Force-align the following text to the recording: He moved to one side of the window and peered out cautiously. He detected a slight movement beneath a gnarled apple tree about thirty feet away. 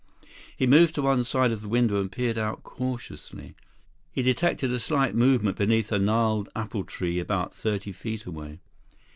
He 0.57 0.65
moved 0.65 0.95
to 0.95 1.03
one 1.03 1.23
side 1.23 1.51
of 1.51 1.61
the 1.61 1.67
window 1.67 2.01
and 2.01 2.11
peered 2.11 2.35
out 2.35 2.63
cautiously. 2.63 3.53
He 4.11 4.23
detected 4.23 4.73
a 4.73 4.79
slight 4.79 5.13
movement 5.13 5.57
beneath 5.57 5.91
a 5.91 5.99
gnarled 5.99 6.49
apple 6.55 6.85
tree 6.85 7.19
about 7.19 7.53
thirty 7.53 7.91
feet 7.91 8.25
away. 8.25 8.61